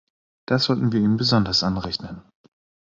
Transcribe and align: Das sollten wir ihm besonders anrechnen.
Das 0.47 0.63
sollten 0.63 0.91
wir 0.93 0.99
ihm 0.99 1.17
besonders 1.17 1.61
anrechnen. 1.61 2.23